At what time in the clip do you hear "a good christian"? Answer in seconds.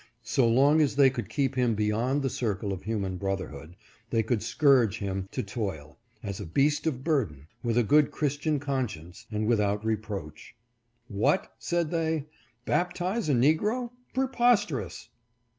7.77-8.59